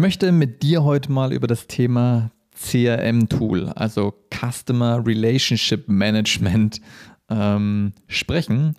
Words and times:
möchte 0.00 0.32
mit 0.32 0.62
dir 0.62 0.82
heute 0.82 1.12
mal 1.12 1.32
über 1.32 1.46
das 1.46 1.66
Thema 1.66 2.30
CRM-Tool, 2.56 3.68
also 3.68 4.14
Customer 4.34 5.06
Relationship 5.06 5.88
Management, 5.88 6.80
ähm, 7.28 7.92
sprechen 8.08 8.76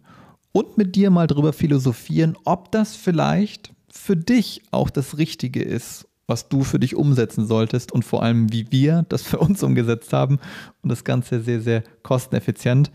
und 0.52 0.78
mit 0.78 0.96
dir 0.96 1.12
mal 1.12 1.28
darüber 1.28 1.54
philosophieren, 1.54 2.36
ob 2.44 2.71
das 2.71 2.96
vielleicht 2.96 3.71
für 3.89 4.18
dich 4.18 4.63
auch 4.71 4.89
das 4.89 5.20
Richtige 5.20 5.62
ist, 5.62 6.07
was 6.25 6.49
du 6.49 6.63
für 6.63 6.79
dich 6.79 6.95
umsetzen 6.95 7.45
solltest 7.45 7.91
und 7.91 8.03
vor 8.03 8.23
allem, 8.23 8.51
wie 8.51 8.71
wir 8.71 9.05
das 9.07 9.21
für 9.21 9.38
uns 9.38 9.61
umgesetzt 9.61 10.13
haben 10.13 10.39
und 10.81 10.89
das 10.89 11.03
Ganze 11.03 11.41
sehr, 11.41 11.61
sehr 11.61 11.83
kosteneffizient. 12.01 12.91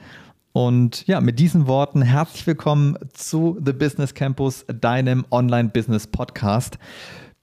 Und 0.52 1.06
ja, 1.06 1.20
mit 1.20 1.38
diesen 1.38 1.68
Worten 1.68 2.02
herzlich 2.02 2.46
willkommen 2.46 2.96
zu 3.12 3.60
The 3.64 3.72
Business 3.72 4.14
Campus, 4.14 4.64
deinem 4.66 5.26
Online-Business-Podcast. 5.30 6.78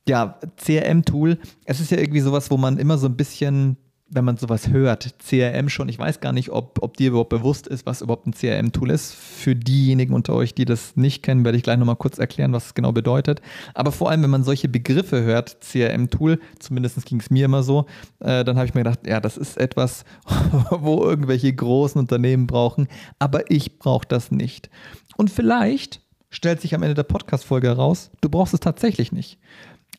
Ja, 0.08 0.40
CRM-Tool, 0.58 1.38
es 1.66 1.80
ist 1.80 1.92
ja 1.92 1.98
irgendwie 1.98 2.20
sowas, 2.20 2.52
wo 2.52 2.58
man 2.58 2.78
immer 2.78 2.98
so 2.98 3.08
ein 3.08 3.16
bisschen 3.16 3.78
wenn 4.16 4.26
man 4.26 4.38
sowas 4.38 4.70
hört, 4.70 5.16
CRM 5.20 5.70
schon, 5.70 5.90
ich 5.90 5.98
weiß 5.98 6.20
gar 6.20 6.34
nicht, 6.34 6.52
ob, 6.52 6.82
ob 6.82 6.98
dir 6.98 7.10
überhaupt 7.10 7.30
bewusst 7.30 7.68
ist, 7.68 7.86
was 7.86 8.02
überhaupt 8.02 8.28
ein 8.28 8.34
CRM-Tool 8.34 8.92
ist. 8.92 9.14
Für 9.14 9.56
diejenigen 9.56 10.14
unter 10.14 10.34
euch, 10.34 10.54
die 10.54 10.66
das 10.66 10.96
nicht 10.96 11.24
kennen, 11.24 11.46
werde 11.46 11.58
ich 11.58 11.64
gleich 11.64 11.78
nochmal 11.78 11.96
kurz 11.96 12.18
erklären, 12.18 12.54
was 12.54 12.68
es 12.68 12.74
genau 12.74 12.92
bedeutet. 12.92 13.42
Aber 13.74 13.92
vor 13.92 14.10
allem, 14.10 14.24
wenn 14.24 14.30
man 14.30 14.44
solche 14.44 14.70
Begriffe 14.70 15.24
hört, 15.24 15.62
CRM-Tool, 15.62 16.40
zumindest 16.60 17.06
ging 17.06 17.20
es 17.20 17.30
mir 17.30 17.46
immer 17.46 17.64
so, 17.64 17.86
äh, 18.20 18.44
dann 18.44 18.58
habe 18.58 18.68
ich 18.68 18.74
mir 18.74 18.82
gedacht, 18.84 19.00
ja, 19.06 19.20
das 19.20 19.38
ist 19.38 19.58
etwas, 19.58 20.06
wo 20.70 21.04
irgendwelche 21.04 21.54
großen 21.54 22.00
Unternehmen 22.00 22.48
brauchen, 22.48 22.88
aber 23.20 23.50
ich 23.52 23.80
brauche 23.80 24.08
das 24.08 24.32
nicht. 24.32 24.70
Und 25.18 25.30
vielleicht 25.30 26.02
stellt 26.30 26.62
sich 26.62 26.74
am 26.74 26.84
Ende 26.84 26.96
der 26.96 27.04
Podcast-Folge 27.04 27.68
heraus, 27.68 28.12
du 28.22 28.30
brauchst 28.30 28.54
es 28.54 28.60
tatsächlich 28.60 29.12
nicht. 29.12 29.40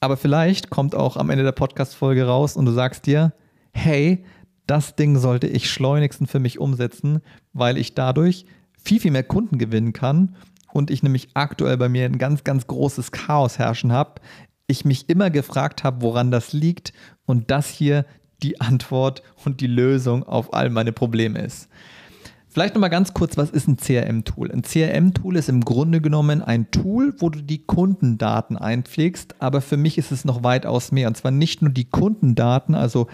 Aber 0.00 0.16
vielleicht 0.16 0.70
kommt 0.70 0.94
auch 0.94 1.16
am 1.16 1.30
Ende 1.30 1.44
der 1.44 1.52
Podcast-Folge 1.52 2.26
raus 2.26 2.56
und 2.56 2.66
du 2.66 2.72
sagst 2.72 3.06
dir, 3.06 3.32
hey, 3.72 4.24
das 4.66 4.96
Ding 4.96 5.18
sollte 5.18 5.46
ich 5.46 5.70
schleunigstens 5.70 6.30
für 6.30 6.40
mich 6.40 6.58
umsetzen, 6.58 7.20
weil 7.52 7.76
ich 7.76 7.94
dadurch 7.94 8.46
viel, 8.82 9.00
viel 9.00 9.10
mehr 9.10 9.22
Kunden 9.22 9.58
gewinnen 9.58 9.92
kann 9.92 10.36
und 10.72 10.90
ich 10.90 11.02
nämlich 11.02 11.28
aktuell 11.34 11.76
bei 11.76 11.88
mir 11.88 12.04
ein 12.04 12.18
ganz, 12.18 12.44
ganz 12.44 12.66
großes 12.66 13.12
Chaos 13.12 13.58
herrschen 13.58 13.92
habe. 13.92 14.20
Ich 14.66 14.84
mich 14.84 15.08
immer 15.08 15.30
gefragt 15.30 15.84
habe, 15.84 16.02
woran 16.02 16.30
das 16.30 16.52
liegt 16.52 16.92
und 17.26 17.50
das 17.50 17.68
hier 17.68 18.04
die 18.42 18.60
Antwort 18.60 19.22
und 19.44 19.60
die 19.60 19.66
Lösung 19.66 20.22
auf 20.24 20.52
all 20.52 20.70
meine 20.70 20.92
Probleme 20.92 21.40
ist. 21.40 21.68
Vielleicht 22.54 22.76
nochmal 22.76 22.88
ganz 22.88 23.12
kurz, 23.12 23.36
was 23.36 23.50
ist 23.50 23.66
ein 23.66 23.78
CRM-Tool? 23.78 24.52
Ein 24.52 24.62
CRM-Tool 24.62 25.34
ist 25.34 25.48
im 25.48 25.62
Grunde 25.62 26.00
genommen 26.00 26.40
ein 26.40 26.70
Tool, 26.70 27.12
wo 27.18 27.28
du 27.28 27.42
die 27.42 27.66
Kundendaten 27.66 28.56
einpflegst, 28.56 29.34
aber 29.40 29.60
für 29.60 29.76
mich 29.76 29.98
ist 29.98 30.12
es 30.12 30.24
noch 30.24 30.44
weitaus 30.44 30.92
mehr. 30.92 31.08
Und 31.08 31.16
zwar 31.16 31.32
nicht 31.32 31.62
nur 31.62 31.72
die 31.72 31.86
Kundendaten, 31.86 32.76
also 32.76 33.08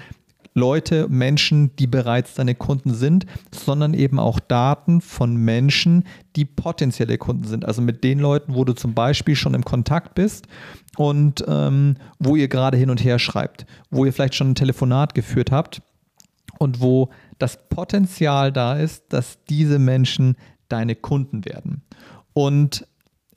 Leute, 0.53 1.09
Menschen, 1.09 1.75
die 1.77 1.87
bereits 1.87 2.35
deine 2.35 2.55
Kunden 2.55 2.93
sind, 2.93 3.25
sondern 3.51 3.95
eben 3.95 4.19
auch 4.19 4.41
Daten 4.41 5.01
von 5.01 5.37
Menschen, 5.37 6.05
die 6.37 6.45
potenzielle 6.45 7.17
Kunden 7.17 7.45
sind. 7.45 7.65
Also 7.65 7.81
mit 7.81 8.05
den 8.05 8.19
Leuten, 8.19 8.55
wo 8.55 8.67
du 8.67 8.75
zum 8.75 8.93
Beispiel 8.93 9.37
schon 9.37 9.55
im 9.55 9.65
Kontakt 9.65 10.15
bist 10.15 10.49
und 10.99 11.43
ähm, 11.49 11.97
wo 12.19 12.37
ihr 12.37 12.49
gerade 12.49 12.77
hin 12.77 12.91
und 12.91 13.03
her 13.03 13.19
schreibt, 13.19 13.65
wo 13.91 14.05
ihr 14.05 14.13
vielleicht 14.13 14.35
schon 14.35 14.51
ein 14.51 14.55
Telefonat 14.55 15.15
geführt 15.15 15.51
habt 15.51 15.81
und 16.59 16.83
wo 16.83 17.09
das 17.41 17.69
Potenzial 17.69 18.53
da 18.53 18.75
ist, 18.77 19.13
dass 19.13 19.43
diese 19.49 19.79
Menschen 19.79 20.37
deine 20.69 20.95
Kunden 20.95 21.45
werden. 21.45 21.83
Und 22.33 22.87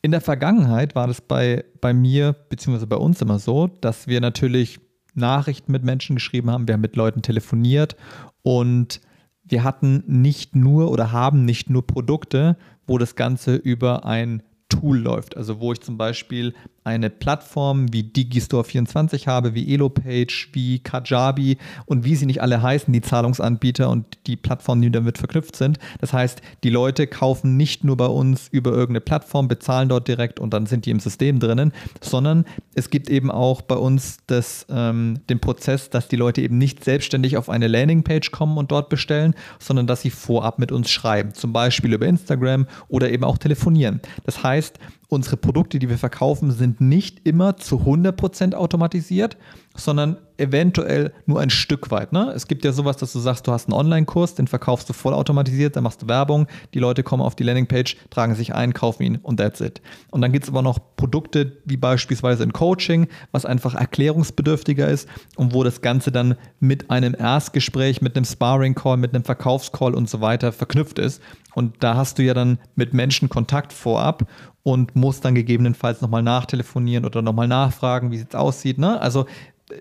in 0.02 0.12
der 0.12 0.22
Vergangenheit 0.22 0.96
war 0.96 1.08
das 1.08 1.22
bei, 1.22 1.64
bei 1.82 1.94
mir 1.94 2.34
bzw. 2.34 2.86
bei 2.86 2.98
uns 2.98 3.22
immer 3.22 3.40
so, 3.40 3.68
dass 3.68 4.08
wir 4.08 4.22
natürlich 4.22 4.80
Nachrichten 5.16 5.72
mit 5.72 5.84
Menschen 5.84 6.16
geschrieben 6.16 6.52
haben, 6.52 6.68
wir 6.68 6.74
haben 6.74 6.82
mit 6.82 6.96
Leuten 6.96 7.22
telefoniert 7.22 7.96
und 8.42 9.02
wir 9.44 9.64
hatten 9.64 10.04
nicht 10.08 10.56
nur 10.56 10.92
oder 10.92 11.12
haben 11.12 11.46
nicht 11.46 11.70
nur 11.70 11.86
Produkte, 11.86 12.58
wo 12.86 12.98
das 12.98 13.16
Ganze 13.16 13.56
über 13.56 14.06
ein 14.06 14.44
Tool 14.70 14.98
läuft. 14.98 15.38
Also 15.38 15.60
wo 15.60 15.72
ich 15.72 15.82
zum 15.82 15.98
Beispiel 15.98 16.54
eine 16.84 17.10
Plattform 17.10 17.92
wie 17.94 18.04
Digistore24 18.04 19.28
habe, 19.28 19.54
wie 19.54 19.74
Elopage, 19.74 20.50
wie 20.54 20.80
Kajabi 20.80 21.58
und 21.86 22.04
wie 22.04 22.16
sie 22.16 22.26
nicht 22.26 22.42
alle 22.42 22.62
heißen, 22.62 22.92
die 22.94 23.02
Zahlungsanbieter 23.02 23.90
und 23.90 24.06
die 24.28 24.36
Plattformen, 24.36 24.82
die 24.82 24.92
damit 24.92 25.18
verknüpft 25.18 25.56
sind. 25.56 25.80
Das 26.02 26.14
heißt, 26.14 26.42
die 26.64 26.70
Leute 26.70 27.08
kaufen 27.08 27.58
nicht 27.58 27.84
nur 27.84 27.98
bei 27.98 28.08
uns 28.08 28.48
über 28.52 28.72
irgendeine 28.72 29.02
Plattform, 29.02 29.48
bezahlen 29.48 29.90
dort 29.90 30.08
direkt 30.08 30.40
und 30.40 30.54
dann 30.54 30.66
sind 30.66 30.86
die 30.86 30.92
im 30.92 31.00
System 31.00 31.40
drinnen, 31.40 31.74
sondern 32.02 32.46
es 32.76 32.90
gibt 32.90 33.10
eben 33.10 33.32
auch 33.32 33.62
bei 33.62 33.76
uns 33.76 34.18
das, 34.28 34.66
ähm, 34.70 35.22
den 35.30 35.40
Prozess, 35.40 35.90
dass 35.90 36.08
die 36.08 36.16
Leute 36.16 36.42
eben 36.42 36.58
nicht 36.58 36.84
selbstständig 36.84 37.38
auf 37.38 37.50
eine 37.50 37.68
Landingpage 37.68 38.32
kommen 38.32 38.58
und 38.58 38.72
dort 38.72 38.90
bestellen, 38.90 39.36
sondern 39.60 39.88
dass 39.88 40.02
sie 40.02 40.10
vorab 40.10 40.60
mit 40.60 40.72
uns 40.72 40.92
schreiben, 40.92 41.34
zum 41.34 41.54
Beispiel 41.54 41.94
über 41.94 42.06
Instagram 42.06 42.68
oder 42.88 43.10
eben 43.10 43.24
auch 43.24 43.38
telefonieren. 43.38 44.02
Das 44.26 44.44
heißt, 44.44 44.80
unsere 45.08 45.38
Produkte, 45.38 45.80
die 45.80 45.90
wir 45.90 45.98
verkaufen, 45.98 46.52
sind 46.52 46.82
nicht 46.82 47.26
immer 47.28 47.58
zu 47.58 47.78
100% 47.82 48.54
automatisiert, 48.56 49.38
sondern 49.76 50.18
eventuell 50.38 51.14
nur 51.26 51.40
ein 51.40 51.50
Stück 51.50 51.92
weit. 51.92 52.12
Ne? 52.14 52.32
Es 52.36 52.48
gibt 52.48 52.66
ja 52.66 52.72
sowas, 52.72 52.98
dass 52.98 53.14
du 53.14 53.20
sagst, 53.20 53.48
du 53.48 53.52
hast 53.52 53.68
einen 53.68 53.74
Online-Kurs, 53.74 54.36
den 54.36 54.48
verkaufst 54.48 54.90
du 54.90 54.94
vollautomatisiert, 54.94 55.76
dann 55.76 55.84
machst 55.84 56.02
du 56.02 56.08
Werbung, 56.08 56.48
die 56.74 56.80
Leute 56.80 57.04
kommen 57.04 57.22
auf 57.24 57.36
die 57.36 57.44
Landingpage, 57.44 57.98
tragen 58.10 58.36
sich 58.36 58.54
ein, 58.54 58.74
kaufen 58.74 59.04
ihn 59.04 59.18
und 59.18 59.38
that's 59.38 59.62
it. 59.62 59.82
Und 60.12 60.22
dann 60.22 60.32
gibt 60.32 60.46
es 60.46 60.50
aber 60.50 60.62
noch 60.62 60.80
Produkte 60.96 61.58
wie 61.66 61.78
beispielsweise 61.78 62.44
ein 62.44 62.54
Coaching, 62.54 63.08
was 63.32 63.46
einfach 63.46 63.76
erklärungsbedürftiger 63.76 64.88
ist 64.88 65.08
und 65.36 65.54
wo 65.54 65.64
das 65.64 65.82
Ganze 65.82 66.12
dann 66.12 66.36
mit 66.60 66.90
einem 66.90 67.16
Erstgespräch, 67.18 68.02
mit 68.02 68.16
einem 68.16 68.26
Sparring-Call, 68.26 68.98
mit 68.98 69.14
einem 69.14 69.24
Verkaufscall 69.24 69.94
und 69.94 70.10
so 70.10 70.22
weiter 70.22 70.52
verknüpft 70.52 71.00
ist. 71.00 71.22
Und 71.56 71.84
da 71.84 71.96
hast 71.96 72.18
du 72.18 72.24
ja 72.24 72.34
dann 72.34 72.58
mit 72.76 72.94
Menschen 72.94 73.30
Kontakt 73.30 73.74
vorab 73.74 74.28
und 74.64 74.96
musst 74.96 75.26
dann 75.26 75.36
gegebenenfalls 75.36 76.02
nochmal 76.02 76.24
nachtelefonieren 76.24 77.06
oder 77.06 77.22
nochmal 77.22 77.48
nachfragen, 77.48 78.12
wie 78.12 78.18
es 78.18 78.34
aussieht. 78.34 78.78
Ne? 78.78 79.00
Also 79.00 79.26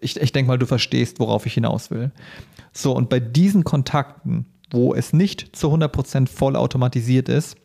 ich, 0.00 0.20
ich 0.20 0.32
denke 0.32 0.48
mal, 0.48 0.58
du 0.58 0.66
verstehst, 0.66 1.20
worauf 1.20 1.46
ich 1.46 1.54
hinaus 1.54 1.90
will. 1.90 2.10
So, 2.72 2.94
und 2.94 3.08
bei 3.08 3.20
diesen 3.20 3.64
Kontakten, 3.64 4.46
wo 4.70 4.94
es 4.94 5.12
nicht 5.12 5.54
zu 5.54 5.72
100% 5.72 6.28
voll 6.28 6.56
automatisiert 6.56 7.28
ist 7.28 7.56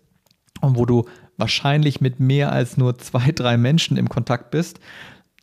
und 0.62 0.78
wo 0.78 0.86
du 0.86 1.06
wahrscheinlich 1.38 2.02
mit 2.02 2.20
mehr 2.20 2.52
als 2.52 2.78
nur 2.78 2.98
zwei, 2.98 3.32
drei 3.32 3.58
Menschen 3.58 3.98
im 3.98 4.10
Kontakt 4.10 4.52
bist, 4.52 4.80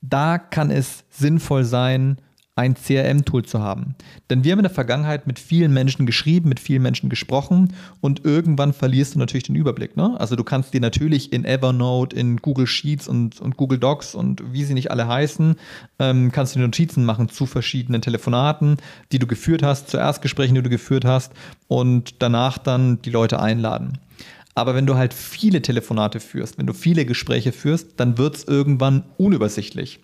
da 0.02 0.38
kann 0.38 0.70
es 0.70 1.04
sinnvoll 1.10 1.64
sein, 1.64 2.18
ein 2.56 2.74
CRM-Tool 2.74 3.44
zu 3.44 3.60
haben. 3.60 3.96
Denn 4.30 4.44
wir 4.44 4.52
haben 4.52 4.60
in 4.60 4.64
der 4.64 4.70
Vergangenheit 4.70 5.26
mit 5.26 5.40
vielen 5.40 5.72
Menschen 5.72 6.06
geschrieben, 6.06 6.48
mit 6.48 6.60
vielen 6.60 6.82
Menschen 6.82 7.10
gesprochen 7.10 7.72
und 8.00 8.24
irgendwann 8.24 8.72
verlierst 8.72 9.14
du 9.14 9.18
natürlich 9.18 9.44
den 9.44 9.56
Überblick. 9.56 9.96
Ne? 9.96 10.14
Also 10.18 10.36
du 10.36 10.44
kannst 10.44 10.72
dir 10.72 10.80
natürlich 10.80 11.32
in 11.32 11.44
Evernote, 11.44 12.14
in 12.14 12.36
Google 12.36 12.68
Sheets 12.68 13.08
und, 13.08 13.40
und 13.40 13.56
Google 13.56 13.78
Docs 13.78 14.14
und 14.14 14.52
wie 14.52 14.64
sie 14.64 14.74
nicht 14.74 14.92
alle 14.92 15.08
heißen, 15.08 15.56
ähm, 15.98 16.30
kannst 16.30 16.54
du 16.54 16.60
Notizen 16.60 17.04
machen 17.04 17.28
zu 17.28 17.46
verschiedenen 17.46 18.02
Telefonaten, 18.02 18.76
die 19.10 19.18
du 19.18 19.26
geführt 19.26 19.64
hast, 19.64 19.90
zu 19.90 19.96
Erstgesprächen, 19.96 20.54
die 20.54 20.62
du 20.62 20.70
geführt 20.70 21.04
hast 21.04 21.32
und 21.66 22.22
danach 22.22 22.58
dann 22.58 23.02
die 23.02 23.10
Leute 23.10 23.40
einladen. 23.40 23.98
Aber 24.54 24.76
wenn 24.76 24.86
du 24.86 24.94
halt 24.94 25.12
viele 25.12 25.62
Telefonate 25.62 26.20
führst, 26.20 26.58
wenn 26.58 26.66
du 26.66 26.72
viele 26.72 27.04
Gespräche 27.04 27.50
führst, 27.50 27.98
dann 27.98 28.16
wird 28.18 28.36
es 28.36 28.44
irgendwann 28.44 29.02
unübersichtlich. 29.16 29.98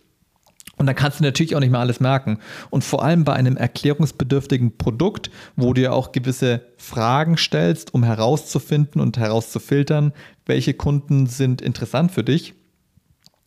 Und 0.76 0.87
dann 0.87 0.97
kannst 0.97 1.21
du 1.21 1.25
natürlich 1.25 1.54
auch 1.54 1.60
nicht 1.60 1.71
mehr 1.71 1.81
alles 1.81 2.00
merken. 2.00 2.38
Und 2.71 2.84
vor 2.84 3.04
allem 3.04 3.25
bei 3.25 3.34
einem 3.34 3.56
erklärungsbedürftigen 3.56 4.78
Produkt, 4.78 5.31
wo 5.54 5.75
du 5.75 5.82
ja 5.82 5.93
auch 5.93 6.12
gewisse 6.12 6.62
Fragen 6.78 7.37
stellst, 7.37 7.93
um 7.93 8.03
herauszufinden 8.03 9.00
und 9.00 9.19
herauszufiltern, 9.19 10.12
welche 10.47 10.72
Kunden 10.72 11.26
sind 11.26 11.60
interessant 11.60 12.12
für 12.12 12.25
dich. 12.25 12.54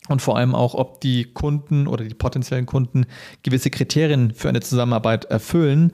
Und 0.08 0.22
vor 0.22 0.36
allem 0.36 0.54
auch, 0.54 0.74
ob 0.74 1.00
die 1.00 1.24
Kunden 1.24 1.86
oder 1.86 2.04
die 2.04 2.14
potenziellen 2.14 2.66
Kunden 2.66 3.06
gewisse 3.42 3.70
Kriterien 3.70 4.32
für 4.32 4.50
eine 4.50 4.60
Zusammenarbeit 4.60 5.24
erfüllen. 5.24 5.92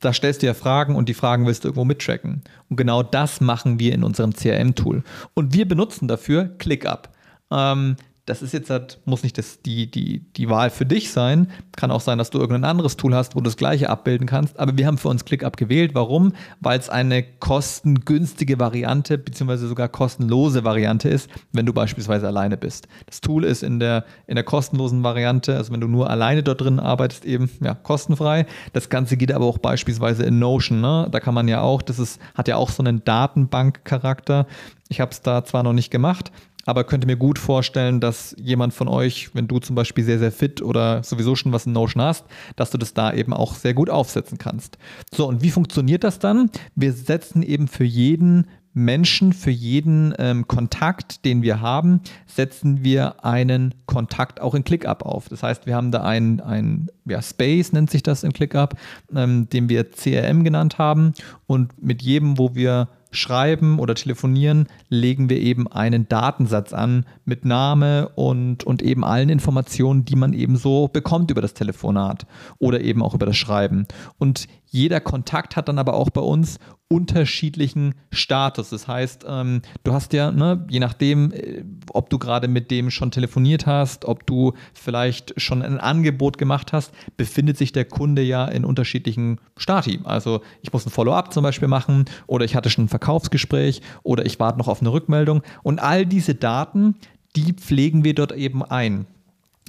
Da 0.00 0.12
stellst 0.12 0.42
du 0.42 0.46
ja 0.46 0.54
Fragen 0.54 0.94
und 0.94 1.08
die 1.08 1.14
Fragen 1.14 1.46
willst 1.46 1.64
du 1.64 1.68
irgendwo 1.68 1.84
mittracken. 1.84 2.42
Und 2.68 2.76
genau 2.76 3.02
das 3.02 3.40
machen 3.40 3.78
wir 3.78 3.94
in 3.94 4.04
unserem 4.04 4.34
CRM-Tool. 4.34 5.04
Und 5.34 5.54
wir 5.54 5.66
benutzen 5.66 6.06
dafür 6.06 6.56
ClickUp. 6.58 7.08
Ähm, 7.50 7.96
das 8.26 8.42
ist 8.42 8.52
jetzt 8.52 8.70
halt, 8.70 8.98
muss 9.04 9.22
nicht 9.22 9.38
das, 9.38 9.62
die, 9.62 9.88
die, 9.88 10.18
die 10.36 10.50
Wahl 10.50 10.70
für 10.70 10.84
dich 10.84 11.12
sein. 11.12 11.48
Kann 11.76 11.92
auch 11.92 12.00
sein, 12.00 12.18
dass 12.18 12.30
du 12.30 12.38
irgendein 12.38 12.68
anderes 12.68 12.96
Tool 12.96 13.14
hast, 13.14 13.36
wo 13.36 13.38
du 13.38 13.44
das 13.44 13.56
gleiche 13.56 13.88
abbilden 13.88 14.26
kannst. 14.26 14.58
Aber 14.58 14.76
wir 14.76 14.86
haben 14.88 14.98
für 14.98 15.08
uns 15.08 15.24
ClickUp 15.24 15.56
gewählt. 15.56 15.94
Warum? 15.94 16.32
Weil 16.60 16.78
es 16.78 16.90
eine 16.90 17.22
kostengünstige 17.22 18.58
Variante 18.58 19.16
beziehungsweise 19.16 19.68
sogar 19.68 19.88
kostenlose 19.88 20.64
Variante 20.64 21.08
ist, 21.08 21.30
wenn 21.52 21.66
du 21.66 21.72
beispielsweise 21.72 22.26
alleine 22.26 22.56
bist. 22.56 22.88
Das 23.06 23.20
Tool 23.20 23.44
ist 23.44 23.62
in 23.62 23.78
der, 23.78 24.04
in 24.26 24.34
der 24.34 24.44
kostenlosen 24.44 25.04
Variante, 25.04 25.56
also 25.56 25.72
wenn 25.72 25.80
du 25.80 25.86
nur 25.86 26.10
alleine 26.10 26.42
dort 26.42 26.60
drin 26.60 26.80
arbeitest, 26.80 27.24
eben 27.24 27.48
ja, 27.62 27.74
kostenfrei. 27.74 28.46
Das 28.72 28.88
Ganze 28.88 29.16
geht 29.16 29.30
aber 29.30 29.44
auch 29.44 29.58
beispielsweise 29.58 30.24
in 30.24 30.40
Notion. 30.40 30.80
Ne? 30.80 31.06
Da 31.12 31.20
kann 31.20 31.34
man 31.34 31.46
ja 31.46 31.60
auch, 31.60 31.80
das 31.80 32.00
ist, 32.00 32.20
hat 32.34 32.48
ja 32.48 32.56
auch 32.56 32.70
so 32.70 32.82
einen 32.82 33.04
Datenbankcharakter. 33.04 34.46
Ich 34.88 35.00
habe 35.00 35.12
es 35.12 35.22
da 35.22 35.44
zwar 35.44 35.62
noch 35.62 35.72
nicht 35.72 35.92
gemacht, 35.92 36.32
aber 36.66 36.84
könnte 36.84 37.06
mir 37.06 37.16
gut 37.16 37.38
vorstellen, 37.38 38.00
dass 38.00 38.34
jemand 38.38 38.74
von 38.74 38.88
euch, 38.88 39.30
wenn 39.34 39.48
du 39.48 39.60
zum 39.60 39.76
Beispiel 39.76 40.04
sehr, 40.04 40.18
sehr 40.18 40.32
fit 40.32 40.60
oder 40.60 41.02
sowieso 41.02 41.36
schon 41.36 41.52
was 41.52 41.64
in 41.64 41.72
Notion 41.72 42.02
hast, 42.02 42.26
dass 42.56 42.70
du 42.70 42.76
das 42.78 42.92
da 42.92 43.12
eben 43.12 43.32
auch 43.32 43.54
sehr 43.54 43.72
gut 43.72 43.88
aufsetzen 43.88 44.36
kannst. 44.36 44.76
So, 45.12 45.26
und 45.26 45.42
wie 45.42 45.50
funktioniert 45.50 46.04
das 46.04 46.18
dann? 46.18 46.50
Wir 46.74 46.92
setzen 46.92 47.42
eben 47.42 47.68
für 47.68 47.84
jeden 47.84 48.46
Menschen, 48.76 49.32
für 49.32 49.50
jeden 49.50 50.12
ähm, 50.18 50.46
Kontakt, 50.48 51.24
den 51.24 51.40
wir 51.40 51.62
haben, 51.62 52.02
setzen 52.26 52.84
wir 52.84 53.24
einen 53.24 53.74
Kontakt 53.86 54.42
auch 54.42 54.54
in 54.54 54.64
ClickUp 54.64 55.02
auf. 55.02 55.30
Das 55.30 55.42
heißt, 55.42 55.64
wir 55.64 55.74
haben 55.74 55.92
da 55.92 56.02
einen, 56.02 56.40
einen 56.40 56.88
ja, 57.06 57.22
Space, 57.22 57.72
nennt 57.72 57.90
sich 57.90 58.02
das 58.02 58.22
in 58.22 58.34
ClickUp, 58.34 58.74
ähm, 59.14 59.48
den 59.48 59.70
wir 59.70 59.90
CRM 59.90 60.44
genannt 60.44 60.76
haben. 60.76 61.14
Und 61.46 61.82
mit 61.82 62.02
jedem, 62.02 62.36
wo 62.36 62.54
wir 62.54 62.88
schreiben 63.10 63.78
oder 63.78 63.94
telefonieren, 63.94 64.68
legen 64.88 65.28
wir 65.30 65.38
eben 65.38 65.66
einen 65.68 66.08
Datensatz 66.08 66.72
an 66.72 67.06
mit 67.24 67.44
Name 67.44 68.10
und, 68.14 68.64
und 68.64 68.82
eben 68.82 69.04
allen 69.04 69.28
Informationen, 69.28 70.04
die 70.04 70.16
man 70.16 70.32
eben 70.32 70.56
so 70.56 70.88
bekommt 70.88 71.30
über 71.30 71.40
das 71.40 71.54
Telefonat 71.54 72.26
oder 72.58 72.80
eben 72.80 73.02
auch 73.02 73.14
über 73.14 73.26
das 73.26 73.36
Schreiben. 73.36 73.86
Und 74.18 74.46
jeder 74.66 75.00
Kontakt 75.00 75.56
hat 75.56 75.68
dann 75.68 75.78
aber 75.78 75.94
auch 75.94 76.10
bei 76.10 76.20
uns 76.20 76.58
unterschiedlichen 76.88 77.94
Status. 78.10 78.70
Das 78.70 78.86
heißt, 78.86 79.24
ähm, 79.28 79.62
du 79.84 79.92
hast 79.92 80.12
ja, 80.12 80.30
ne, 80.30 80.66
je 80.68 80.80
nachdem, 80.80 81.32
äh, 81.32 81.64
ob 81.96 82.10
du 82.10 82.18
gerade 82.18 82.48
mit 82.48 82.70
dem 82.70 82.90
schon 82.90 83.10
telefoniert 83.10 83.66
hast, 83.66 84.04
ob 84.04 84.26
du 84.26 84.52
vielleicht 84.74 85.40
schon 85.40 85.62
ein 85.62 85.80
Angebot 85.80 86.38
gemacht 86.38 86.72
hast, 86.72 86.92
befindet 87.16 87.56
sich 87.56 87.72
der 87.72 87.84
Kunde 87.84 88.22
ja 88.22 88.46
in 88.46 88.64
unterschiedlichen 88.64 89.38
Stati. 89.56 90.00
Also 90.04 90.42
ich 90.62 90.72
muss 90.72 90.86
ein 90.86 90.90
Follow-up 90.90 91.32
zum 91.32 91.42
Beispiel 91.42 91.68
machen 91.68 92.04
oder 92.26 92.44
ich 92.44 92.54
hatte 92.54 92.70
schon 92.70 92.84
ein 92.84 92.88
Verkaufsgespräch 92.88 93.82
oder 94.02 94.24
ich 94.26 94.38
warte 94.38 94.58
noch 94.58 94.68
auf 94.68 94.80
eine 94.80 94.92
Rückmeldung. 94.92 95.42
Und 95.62 95.80
all 95.80 96.06
diese 96.06 96.34
Daten, 96.34 96.96
die 97.34 97.52
pflegen 97.52 98.04
wir 98.04 98.14
dort 98.14 98.32
eben 98.32 98.62
ein. 98.62 99.06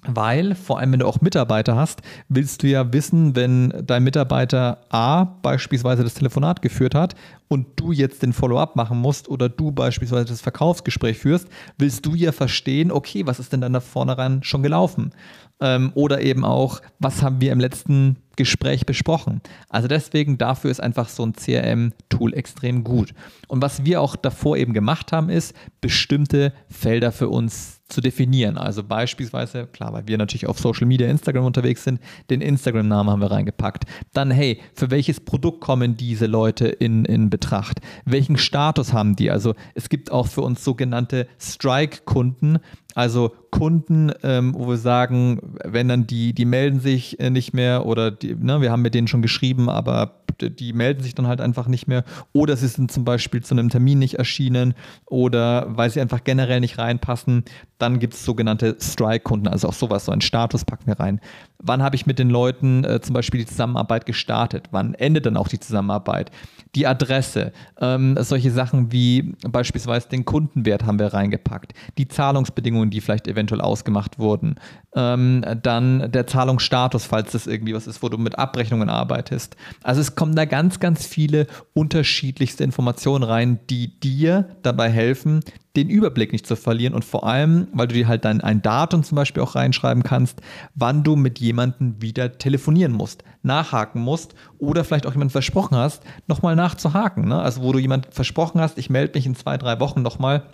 Weil, 0.05 0.55
vor 0.55 0.79
allem 0.79 0.93
wenn 0.93 0.99
du 0.99 1.07
auch 1.07 1.21
Mitarbeiter 1.21 1.75
hast, 1.75 2.01
willst 2.29 2.61
du 2.63 2.67
ja 2.67 2.93
wissen, 2.93 3.35
wenn 3.35 3.73
dein 3.85 4.03
Mitarbeiter 4.03 4.79
A 4.89 5.23
beispielsweise 5.23 6.03
das 6.03 6.13
Telefonat 6.13 6.61
geführt 6.61 6.93
hat 6.93 7.15
und 7.47 7.67
du 7.77 7.91
jetzt 7.91 8.21
den 8.21 8.31
Follow-up 8.31 8.75
machen 8.75 8.99
musst 8.99 9.27
oder 9.27 9.49
du 9.49 9.71
beispielsweise 9.71 10.25
das 10.25 10.41
Verkaufsgespräch 10.41 11.17
führst, 11.17 11.47
willst 11.77 12.05
du 12.05 12.13
ja 12.13 12.31
verstehen, 12.31 12.91
okay, 12.91 13.25
was 13.25 13.39
ist 13.39 13.51
denn 13.51 13.61
dann 13.61 13.73
da 13.73 13.79
vornherein 13.79 14.43
schon 14.43 14.63
gelaufen? 14.63 15.11
Ähm, 15.59 15.91
oder 15.95 16.21
eben 16.21 16.45
auch, 16.45 16.81
was 16.99 17.23
haben 17.23 17.41
wir 17.41 17.51
im 17.51 17.59
letzten 17.59 18.17
Gespräch 18.35 18.85
besprochen. 18.85 19.41
Also 19.67 19.87
deswegen, 19.87 20.37
dafür 20.37 20.69
ist 20.69 20.79
einfach 20.79 21.09
so 21.09 21.25
ein 21.25 21.33
CRM-Tool 21.33 22.35
extrem 22.35 22.83
gut. 22.83 23.15
Und 23.47 23.63
was 23.63 23.83
wir 23.83 23.99
auch 23.99 24.15
davor 24.15 24.57
eben 24.57 24.73
gemacht 24.73 25.11
haben, 25.11 25.29
ist, 25.29 25.55
bestimmte 25.81 26.53
Felder 26.69 27.11
für 27.11 27.29
uns 27.29 27.76
zu 27.87 28.01
definieren. 28.01 28.57
Also 28.57 28.83
beispielsweise, 28.83 29.67
klar, 29.67 29.93
weil 29.93 30.07
wir 30.07 30.17
natürlich 30.17 30.47
auf 30.47 30.59
Social 30.59 30.87
Media, 30.87 31.07
Instagram 31.07 31.45
unterwegs 31.45 31.83
sind, 31.83 31.99
den 32.29 32.41
Instagram-Namen 32.41 33.09
haben 33.09 33.21
wir 33.21 33.31
reingepackt. 33.31 33.85
Dann, 34.13 34.31
hey, 34.31 34.59
für 34.73 34.91
welches 34.91 35.19
Produkt 35.19 35.61
kommen 35.61 35.95
diese 35.95 36.25
Leute 36.25 36.67
in, 36.67 37.05
in 37.05 37.29
Betracht? 37.29 37.79
Welchen 38.05 38.37
Status 38.37 38.93
haben 38.93 39.15
die? 39.15 39.31
Also 39.31 39.55
es 39.73 39.89
gibt 39.89 40.11
auch 40.11 40.27
für 40.27 40.41
uns 40.41 40.63
sogenannte 40.63 41.27
Strike-Kunden, 41.39 42.59
also 42.93 43.33
Kunden, 43.51 44.11
ähm, 44.23 44.53
wo 44.55 44.67
wir 44.67 44.77
sagen, 44.77 45.39
wenn 45.63 45.87
dann 45.87 46.07
die, 46.07 46.33
die 46.33 46.45
melden 46.45 46.79
sich 46.79 47.19
äh, 47.19 47.29
nicht 47.29 47.53
mehr 47.53 47.85
oder 47.85 48.11
die, 48.11 48.35
ne, 48.35 48.59
wir 48.61 48.71
haben 48.71 48.81
mit 48.81 48.95
denen 48.95 49.07
schon 49.07 49.21
geschrieben, 49.21 49.69
aber 49.69 50.23
die 50.41 50.73
melden 50.73 51.03
sich 51.03 51.15
dann 51.15 51.27
halt 51.27 51.41
einfach 51.41 51.67
nicht 51.67 51.87
mehr 51.87 52.03
oder 52.33 52.55
sie 52.57 52.67
sind 52.67 52.91
zum 52.91 53.05
Beispiel 53.05 53.43
zu 53.43 53.53
einem 53.55 53.69
Termin 53.69 53.99
nicht 53.99 54.15
erschienen 54.15 54.73
oder 55.05 55.65
weil 55.69 55.89
sie 55.89 56.01
einfach 56.01 56.23
generell 56.23 56.59
nicht 56.59 56.77
reinpassen, 56.77 57.43
dann 57.77 57.99
gibt 57.99 58.13
es 58.15 58.25
sogenannte 58.25 58.77
Strike-Kunden, 58.79 59.47
also 59.47 59.67
auch 59.67 59.73
sowas, 59.73 60.05
so 60.05 60.11
ein 60.11 60.21
Status 60.21 60.65
packen 60.65 60.87
wir 60.87 60.99
rein. 60.99 61.21
Wann 61.59 61.83
habe 61.83 61.95
ich 61.95 62.05
mit 62.05 62.19
den 62.19 62.29
Leuten 62.29 62.83
äh, 62.83 63.01
zum 63.01 63.13
Beispiel 63.13 63.39
die 63.39 63.45
Zusammenarbeit 63.45 64.05
gestartet? 64.05 64.67
Wann 64.71 64.93
endet 64.93 65.25
dann 65.25 65.37
auch 65.37 65.47
die 65.47 65.59
Zusammenarbeit? 65.59 66.31
Die 66.75 66.85
Adresse, 66.85 67.51
ähm, 67.79 68.15
solche 68.19 68.51
Sachen 68.51 68.91
wie 68.91 69.33
beispielsweise 69.47 70.09
den 70.09 70.25
Kundenwert 70.25 70.85
haben 70.85 70.99
wir 70.99 71.13
reingepackt, 71.13 71.73
die 71.97 72.07
Zahlungsbedingungen, 72.07 72.89
die 72.89 73.01
vielleicht 73.01 73.27
eventuell 73.27 73.61
ausgemacht 73.61 74.19
wurden, 74.19 74.55
ähm, 74.97 75.45
dann 75.61 76.11
der 76.11 76.25
Zahlungsstatus, 76.25 77.05
falls 77.05 77.31
das 77.33 77.45
irgendwie 77.45 77.75
was 77.75 77.85
ist, 77.85 78.01
wo 78.01 78.09
du 78.09 78.17
mit 78.17 78.39
Abrechnungen 78.39 78.89
arbeitest. 78.89 79.55
Also 79.83 80.01
es 80.01 80.15
kommen 80.15 80.35
da 80.35 80.45
ganz, 80.45 80.79
ganz 80.79 81.05
viele 81.05 81.45
unterschiedlichste 81.73 82.63
Informationen 82.63 83.23
rein, 83.23 83.59
die 83.69 83.99
dir 83.99 84.49
dabei 84.63 84.89
helfen, 84.89 85.41
den 85.75 85.89
Überblick 85.89 86.31
nicht 86.31 86.47
zu 86.47 86.55
verlieren 86.55 86.95
und 86.95 87.05
vor 87.05 87.27
allem, 87.27 87.67
weil 87.73 87.87
du 87.87 87.93
dir 87.93 88.07
halt 88.07 88.25
dann 88.25 88.41
ein 88.41 88.63
Datum 88.63 89.03
zum 89.03 89.15
Beispiel 89.15 89.43
auch 89.43 89.53
reinschreiben 89.53 90.01
kannst, 90.01 90.41
wann 90.73 91.03
du 91.03 91.15
mit 91.15 91.37
jemandem 91.37 92.01
wieder 92.01 92.39
telefonieren 92.39 92.91
musst, 92.91 93.23
nachhaken 93.43 94.01
musst 94.01 94.33
oder 94.57 94.83
vielleicht 94.83 95.05
auch 95.05 95.13
jemand 95.13 95.31
versprochen 95.31 95.77
hast, 95.77 96.01
nochmal 96.25 96.55
nachzuhaken. 96.55 97.27
Ne? 97.27 97.39
Also 97.39 97.61
wo 97.61 97.71
du 97.71 97.77
jemand 97.77 98.07
versprochen 98.09 98.59
hast, 98.59 98.79
ich 98.79 98.89
melde 98.89 99.13
mich 99.13 99.27
in 99.27 99.35
zwei, 99.35 99.57
drei 99.57 99.79
Wochen 99.79 100.01
nochmal 100.01 100.47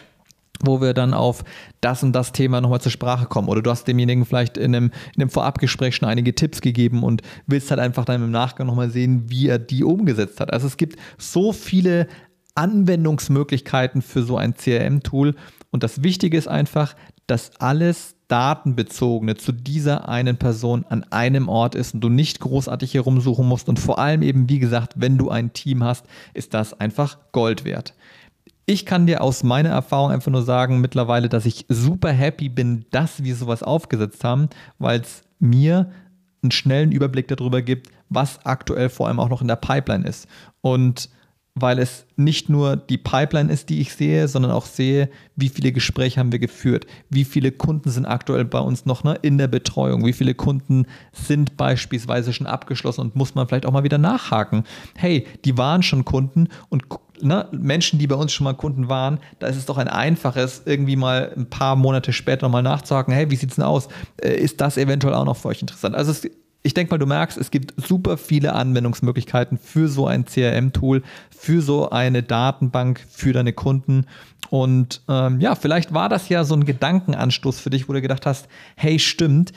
wo 0.62 0.82
wir 0.82 0.94
dann 0.94 1.14
auf 1.14 1.44
das 1.82 2.04
und 2.04 2.14
das 2.14 2.32
Thema 2.32 2.62
nochmal 2.62 2.82
zur 2.82 2.92
Sprache 2.92 3.26
kommen. 3.26 3.50
Oder 3.50 3.62
du 3.62 3.70
hast 3.70 3.88
demjenigen 3.88 4.26
vielleicht 4.26 4.58
in 4.58 4.76
einem, 4.76 4.92
in 5.16 5.22
einem 5.22 5.30
Vorabgespräch 5.30 5.96
schon 5.96 6.08
einige 6.08 6.36
Tipps 6.36 6.62
gegeben 6.62 7.04
und 7.04 7.22
willst 7.48 7.70
halt 7.70 7.80
einfach 7.80 8.06
dann 8.06 8.24
im 8.24 8.32
Nachgang 8.32 8.68
nochmal 8.68 8.90
sehen, 8.90 9.30
wie 9.30 9.48
er 9.48 9.60
die 9.60 9.84
umgesetzt 9.84 10.40
hat. 10.40 10.54
Also 10.54 10.68
es 10.68 10.78
gibt 10.78 10.98
so 11.18 11.52
viele 11.52 12.08
Anwendungsmöglichkeiten 12.56 14.02
für 14.02 14.24
so 14.24 14.38
ein 14.38 14.56
CRM-Tool. 14.56 15.36
Und 15.72 15.84
das 15.84 16.04
Wichtige 16.04 16.38
ist 16.38 16.48
einfach, 16.48 16.96
dass 17.28 17.52
alles 17.60 18.16
Datenbezogene 18.28 19.36
zu 19.36 19.52
dieser 19.52 20.10
einen 20.10 20.38
Person 20.38 20.86
an 20.90 21.04
einem 21.12 21.50
Ort 21.50 21.76
ist 21.76 21.94
und 21.94 22.02
du 22.02 22.10
nicht 22.10 22.40
großartig 22.40 22.94
herumsuchen 22.94 23.48
musst. 23.48 23.70
Und 23.70 23.80
vor 23.80 24.00
allem 24.00 24.22
eben, 24.22 24.50
wie 24.50 24.60
gesagt, 24.60 24.94
wenn 24.98 25.18
du 25.18 25.30
ein 25.30 25.54
Team 25.54 25.84
hast, 25.84 26.06
ist 26.34 26.54
das 26.54 26.80
einfach 26.80 27.18
Gold 27.32 27.64
wert. 27.66 27.94
Ich 28.65 28.86
kann 28.86 29.07
dir 29.07 29.21
aus 29.21 29.44
meiner 29.44 29.69
Erfahrung 29.69 30.12
einfach 30.12 30.31
nur 30.31 30.44
sagen 30.44 30.80
mittlerweile, 30.80 31.27
dass 31.27 31.45
ich 31.45 31.65
super 31.68 32.12
happy 32.12 32.48
bin, 32.48 32.86
dass 32.92 33.24
wir 33.24 33.36
sowas 33.36 33.62
aufgesetzt 33.62 34.24
haben, 34.24 34.50
weil 34.80 35.01
es 35.01 35.24
mir 35.39 35.92
einen 36.42 36.51
schnellen 36.51 36.92
Überblick 36.92 37.27
darüber 37.27 37.62
gibt, 37.62 37.89
was 38.10 38.45
aktuell 38.45 38.89
vor 38.89 39.07
allem 39.07 39.19
auch 39.19 39.30
noch 39.30 39.42
in 39.42 39.48
der 39.48 39.57
Pipeline 39.57 40.07
ist. 40.07 40.27
Und 40.62 41.10
weil 41.56 41.77
es 41.77 42.07
nicht 42.15 42.50
nur 42.50 42.75
die 42.75 42.98
Pipeline 42.98 43.51
ist, 43.51 43.69
die 43.69 43.80
ich 43.80 43.94
sehe, 43.94 44.27
sondern 44.27 44.51
auch 44.51 44.65
sehe, 44.65 45.10
wie 45.36 45.50
viele 45.50 45.71
Gespräche 45.71 46.19
haben 46.19 46.31
wir 46.31 46.39
geführt, 46.39 46.88
wie 47.10 47.25
viele 47.25 47.51
Kunden 47.51 47.92
sind 47.92 48.06
aktuell 48.06 48.45
bei 48.45 48.60
uns 48.60 48.86
noch 48.86 49.04
ne, 49.04 49.19
in 49.21 49.38
der 49.38 49.48
Betreuung, 49.48 50.06
wie 50.06 50.13
viele 50.13 50.33
Kunden 50.33 50.88
sind 51.12 51.56
beispielsweise 51.56 52.34
schon 52.34 52.48
abgeschlossen 52.48 53.01
und 53.01 53.15
muss 53.15 53.36
man 53.36 53.48
vielleicht 53.48 53.67
auch 53.67 53.72
mal 53.72 53.84
wieder 53.84 54.00
nachhaken. 54.00 54.63
Hey, 54.96 55.27
die 55.46 55.58
waren 55.58 55.84
schon 55.84 56.05
Kunden 56.05 56.48
und 56.70 56.86
ne, 57.22 57.48
Menschen, 57.51 58.00
die 58.00 58.08
bei 58.08 58.15
uns 58.15 58.34
schon 58.34 58.46
mal 58.46 58.53
Kunden 58.53 58.89
waren, 58.89 59.20
da 59.39 59.48
ist 59.48 59.58
es 59.58 59.65
doch 59.65 59.77
ein 59.77 59.88
einfaches, 59.88 60.63
irgendwie 60.65 60.96
mal 60.96 61.32
ein 61.36 61.48
paar 61.48 61.75
Monate 61.75 62.13
später 62.13 62.46
nochmal 62.46 62.63
nachzuhaken, 62.63 63.13
hey, 63.13 63.29
wie 63.29 63.36
sieht 63.36 63.50
es 63.50 63.55
denn 63.55 63.65
aus? 63.65 63.88
Äh, 64.22 64.36
ist 64.36 64.62
das 64.62 64.77
eventuell 64.77 65.13
auch 65.13 65.25
noch 65.25 65.38
für 65.38 65.50
euch 65.50 65.62
interessant? 65.62 65.96
Also 65.96 66.12
es 66.12 66.27
ich 66.63 66.74
denke 66.74 66.93
mal, 66.93 66.98
du 66.98 67.05
merkst, 67.05 67.38
es 67.38 67.51
gibt 67.51 67.74
super 67.75 68.17
viele 68.17 68.53
Anwendungsmöglichkeiten 68.53 69.58
für 69.58 69.89
so 69.89 70.08
ein 70.08 70.25
CRM-Tool, 70.25 71.03
für 71.29 71.62
so 71.62 71.89
eine 71.89 72.24
Datenbank, 72.24 73.05
für 73.10 73.34
deine 73.34 73.51
Kunden. 73.51 74.05
Und 74.50 75.01
ähm, 75.10 75.41
ja, 75.41 75.55
vielleicht 75.55 75.93
war 75.93 76.08
das 76.08 76.29
ja 76.29 76.46
so 76.46 76.55
ein 76.55 76.65
Gedankenanstoß 76.65 77.60
für 77.60 77.70
dich, 77.70 77.89
wo 77.89 77.93
du 77.93 78.01
gedacht 78.01 78.25
hast, 78.25 78.48
hey, 78.75 78.98
stimmt, 78.98 79.51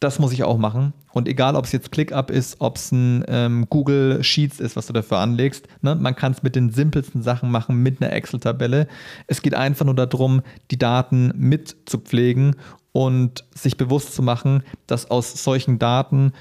das 0.00 0.18
muss 0.18 0.32
ich 0.32 0.44
auch 0.44 0.58
machen. 0.58 0.92
Und 1.12 1.26
egal, 1.26 1.56
ob 1.56 1.64
es 1.64 1.72
jetzt 1.72 1.90
ClickUp 1.90 2.30
ist, 2.30 2.60
ob 2.60 2.76
es 2.76 2.92
ein 2.92 3.24
ähm, 3.26 3.66
Google 3.68 4.22
Sheets 4.22 4.60
ist, 4.60 4.76
was 4.76 4.86
du 4.86 4.92
dafür 4.92 5.18
anlegst, 5.18 5.66
ne? 5.82 5.96
man 5.96 6.14
kann 6.14 6.32
es 6.32 6.42
mit 6.42 6.54
den 6.54 6.70
simpelsten 6.70 7.22
Sachen 7.22 7.50
machen, 7.50 7.82
mit 7.82 8.00
einer 8.00 8.12
Excel-Tabelle. 8.12 8.86
Es 9.26 9.42
geht 9.42 9.54
einfach 9.54 9.84
nur 9.84 9.94
darum, 9.94 10.42
die 10.70 10.78
Daten 10.78 11.32
mitzupflegen 11.34 12.54
und 12.92 13.44
sich 13.54 13.76
bewusst 13.76 14.14
zu 14.14 14.22
machen, 14.22 14.62
dass 14.86 15.10
aus 15.10 15.42
solchen 15.42 15.78
Daten 15.78 16.32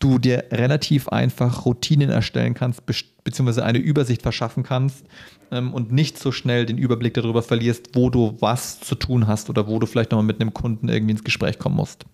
du 0.00 0.18
dir 0.18 0.44
relativ 0.50 1.08
einfach 1.08 1.64
Routinen 1.64 2.10
erstellen 2.10 2.54
kannst, 2.54 2.82
beziehungsweise 3.24 3.64
eine 3.64 3.78
Übersicht 3.78 4.22
verschaffen 4.22 4.64
kannst 4.64 5.04
ähm, 5.50 5.72
und 5.72 5.92
nicht 5.92 6.18
so 6.18 6.32
schnell 6.32 6.66
den 6.66 6.78
Überblick 6.78 7.14
darüber 7.14 7.42
verlierst, 7.42 7.90
wo 7.94 8.10
du 8.10 8.36
was 8.40 8.80
zu 8.80 8.96
tun 8.96 9.26
hast 9.26 9.50
oder 9.50 9.66
wo 9.66 9.78
du 9.78 9.86
vielleicht 9.86 10.10
nochmal 10.10 10.26
mit 10.26 10.40
einem 10.40 10.52
Kunden 10.52 10.88
irgendwie 10.88 11.12
ins 11.12 11.24
Gespräch 11.24 11.58
kommen 11.58 11.76
musst. 11.76 12.04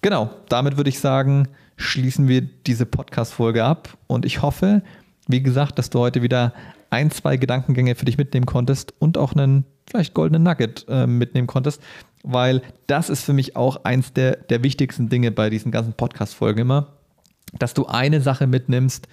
Genau, 0.00 0.30
damit 0.48 0.76
würde 0.76 0.90
ich 0.90 1.00
sagen, 1.00 1.48
schließen 1.76 2.28
wir 2.28 2.42
diese 2.42 2.86
Podcast-Folge 2.86 3.64
ab. 3.64 3.96
Und 4.06 4.24
ich 4.24 4.42
hoffe, 4.42 4.82
wie 5.26 5.42
gesagt, 5.42 5.78
dass 5.78 5.90
du 5.90 5.98
heute 5.98 6.22
wieder 6.22 6.52
ein, 6.90 7.10
zwei 7.10 7.36
Gedankengänge 7.36 7.94
für 7.94 8.04
dich 8.04 8.18
mitnehmen 8.18 8.46
konntest 8.46 8.94
und 8.98 9.18
auch 9.18 9.34
einen 9.34 9.64
vielleicht 9.88 10.14
goldenen 10.14 10.42
Nugget 10.42 10.86
äh, 10.88 11.06
mitnehmen 11.06 11.46
konntest, 11.46 11.82
weil 12.22 12.62
das 12.86 13.10
ist 13.10 13.24
für 13.24 13.32
mich 13.32 13.56
auch 13.56 13.84
eins 13.84 14.12
der, 14.12 14.36
der 14.36 14.62
wichtigsten 14.62 15.08
Dinge 15.08 15.30
bei 15.30 15.50
diesen 15.50 15.72
ganzen 15.72 15.94
Podcast-Folgen 15.94 16.60
immer, 16.60 16.94
dass 17.58 17.74
du 17.74 17.86
eine 17.86 18.20
Sache 18.20 18.46
mitnimmst, 18.46 19.08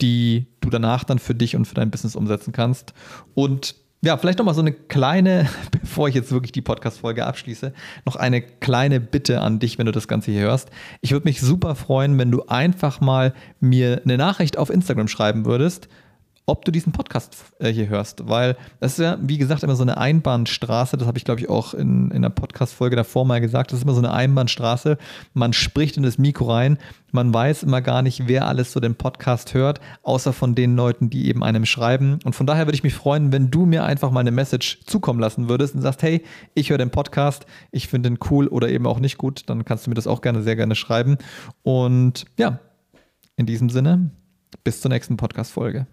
die 0.00 0.46
du 0.60 0.70
danach 0.70 1.04
dann 1.04 1.18
für 1.18 1.34
dich 1.34 1.56
und 1.56 1.66
für 1.66 1.74
dein 1.74 1.90
Business 1.90 2.16
umsetzen 2.16 2.52
kannst 2.52 2.94
und 3.34 3.74
ja, 4.02 4.16
vielleicht 4.16 4.38
nochmal 4.38 4.54
so 4.54 4.60
eine 4.60 4.72
kleine, 4.72 5.48
bevor 5.80 6.08
ich 6.08 6.14
jetzt 6.14 6.32
wirklich 6.32 6.52
die 6.52 6.62
Podcast-Folge 6.62 7.26
abschließe, 7.26 7.72
noch 8.06 8.16
eine 8.16 8.40
kleine 8.40 9.00
Bitte 9.00 9.40
an 9.40 9.58
dich, 9.58 9.78
wenn 9.78 9.86
du 9.86 9.92
das 9.92 10.08
Ganze 10.08 10.30
hier 10.30 10.42
hörst. 10.42 10.70
Ich 11.00 11.12
würde 11.12 11.28
mich 11.28 11.40
super 11.40 11.74
freuen, 11.74 12.18
wenn 12.18 12.30
du 12.30 12.44
einfach 12.46 13.00
mal 13.00 13.34
mir 13.60 14.00
eine 14.04 14.16
Nachricht 14.16 14.56
auf 14.56 14.70
Instagram 14.70 15.08
schreiben 15.08 15.44
würdest 15.44 15.88
ob 16.50 16.64
du 16.64 16.72
diesen 16.72 16.92
Podcast 16.92 17.36
äh, 17.60 17.70
hier 17.70 17.88
hörst, 17.88 18.28
weil 18.28 18.56
das 18.80 18.92
ist 18.92 18.98
ja, 18.98 19.18
wie 19.22 19.38
gesagt, 19.38 19.62
immer 19.62 19.76
so 19.76 19.82
eine 19.82 19.98
Einbahnstraße. 19.98 20.96
Das 20.96 21.06
habe 21.06 21.16
ich, 21.16 21.24
glaube 21.24 21.40
ich, 21.40 21.48
auch 21.48 21.74
in, 21.74 22.10
in 22.10 22.22
der 22.22 22.30
Podcast-Folge 22.30 22.96
davor 22.96 23.24
mal 23.24 23.40
gesagt. 23.40 23.70
Das 23.70 23.78
ist 23.78 23.84
immer 23.84 23.92
so 23.92 24.00
eine 24.00 24.12
Einbahnstraße. 24.12 24.98
Man 25.32 25.52
spricht 25.52 25.96
in 25.96 26.02
das 26.02 26.18
Mikro 26.18 26.52
rein. 26.52 26.78
Man 27.12 27.32
weiß 27.32 27.62
immer 27.62 27.80
gar 27.80 28.02
nicht, 28.02 28.26
wer 28.26 28.48
alles 28.48 28.72
so 28.72 28.80
den 28.80 28.96
Podcast 28.96 29.54
hört, 29.54 29.80
außer 30.02 30.32
von 30.32 30.56
den 30.56 30.74
Leuten, 30.74 31.08
die 31.08 31.28
eben 31.28 31.44
einem 31.44 31.66
schreiben. 31.66 32.18
Und 32.24 32.34
von 32.34 32.46
daher 32.46 32.66
würde 32.66 32.74
ich 32.74 32.82
mich 32.82 32.94
freuen, 32.94 33.30
wenn 33.32 33.52
du 33.52 33.64
mir 33.64 33.84
einfach 33.84 34.10
mal 34.10 34.20
eine 34.20 34.32
Message 34.32 34.80
zukommen 34.86 35.20
lassen 35.20 35.48
würdest 35.48 35.76
und 35.76 35.82
sagst, 35.82 36.02
hey, 36.02 36.24
ich 36.54 36.70
höre 36.70 36.78
den 36.78 36.90
Podcast, 36.90 37.46
ich 37.70 37.86
finde 37.86 38.10
den 38.10 38.18
cool 38.28 38.48
oder 38.48 38.68
eben 38.68 38.88
auch 38.88 38.98
nicht 38.98 39.18
gut. 39.18 39.44
Dann 39.46 39.64
kannst 39.64 39.86
du 39.86 39.90
mir 39.90 39.94
das 39.94 40.08
auch 40.08 40.20
gerne, 40.20 40.42
sehr 40.42 40.56
gerne 40.56 40.74
schreiben. 40.74 41.16
Und 41.62 42.24
ja, 42.38 42.58
in 43.36 43.46
diesem 43.46 43.70
Sinne, 43.70 44.10
bis 44.64 44.80
zur 44.80 44.88
nächsten 44.88 45.16
Podcast-Folge. 45.16 45.86